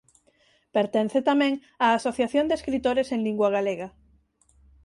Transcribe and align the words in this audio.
Pertence 0.75 1.17
tamén 1.29 1.53
á 1.83 1.87
Asociación 1.91 2.45
de 2.47 2.57
Escritores 2.59 3.07
en 3.15 3.19
Lingua 3.25 3.49
Galega. 3.55 3.87